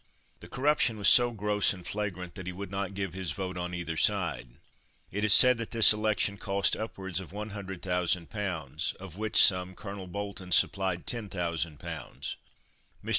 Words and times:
The 0.39 0.47
corruption 0.49 0.97
was 0.97 1.07
so 1.07 1.29
gross 1.29 1.73
and 1.73 1.85
flagrant 1.85 2.33
that 2.33 2.47
he 2.47 2.51
would 2.51 2.71
not 2.71 2.95
give 2.95 3.13
his 3.13 3.33
vote 3.33 3.55
on 3.55 3.75
either 3.75 3.95
side." 3.97 4.47
It 5.11 5.23
is 5.23 5.31
said 5.31 5.59
that 5.59 5.69
this 5.69 5.93
election 5.93 6.39
cost 6.39 6.75
upwards 6.75 7.19
of 7.19 7.31
100,000 7.31 8.27
pounds, 8.27 8.93
of 8.99 9.17
which 9.17 9.37
sum 9.39 9.75
Colonel 9.75 10.07
Bolton 10.07 10.51
supplied 10.51 11.05
10,000 11.05 11.77
pounds. 11.79 12.37
Mr. 13.05 13.09